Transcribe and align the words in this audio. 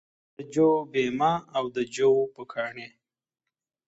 د 0.35 0.37
جو 0.53 0.69
بیمه 0.91 1.33
او 1.57 1.65
د 1.75 1.77
جو 1.95 2.09
پوکاڼې 2.33 2.87